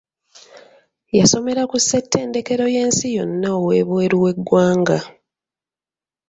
[1.17, 4.99] Yasomera ku ssettendekero y'ensi yonna ow'ebweru w'eggwanga.